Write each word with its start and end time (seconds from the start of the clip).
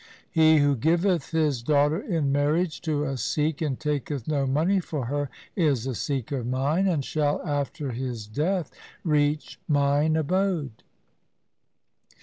'He 0.31 0.57
who 0.57 0.75
giveth 0.75 1.29
his 1.29 1.61
daughter 1.61 1.99
in 2.01 2.31
marriage 2.31 2.81
to 2.81 3.03
a 3.03 3.17
Sikh 3.17 3.61
and 3.61 3.79
taketh 3.79 4.27
no 4.27 4.47
money 4.47 4.79
for 4.79 5.05
her, 5.05 5.29
is 5.55 5.85
a 5.85 5.93
Sikh 5.93 6.31
of 6.31 6.47
mine, 6.47 6.87
and 6.87 7.05
shall 7.05 7.39
after 7.45 7.91
his 7.91 8.25
death 8.25 8.71
reach 9.03 9.59
mine 9.67 10.15
abode. 10.15 10.81